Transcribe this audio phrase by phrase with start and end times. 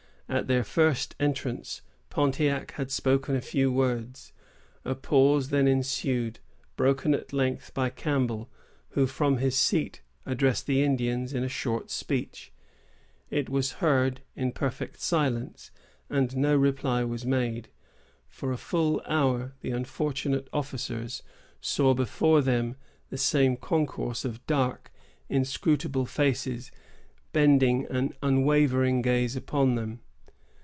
[0.29, 4.31] At their first entrance, Pontiac had spoken a few words.
[4.85, 6.39] A pause then ensued,
[6.77, 8.49] broken at length by Campbell,
[8.91, 12.53] who from his seat addressed the Indians in a short speech.
[13.29, 15.69] It was heard in perfect silence,
[16.09, 17.67] and no reply was made.
[18.29, 21.23] For a full hour, the unfortunate officers
[21.59, 22.77] saw before them
[23.09, 24.93] the same concourse of dark,
[25.27, 26.71] inscrutable faces,
[27.33, 29.99] bending an unwavering gaze upon them.